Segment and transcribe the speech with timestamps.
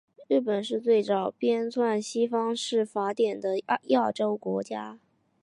[0.27, 3.59] 日本是最早编纂西方式法典的
[3.89, 4.99] 亚洲国家。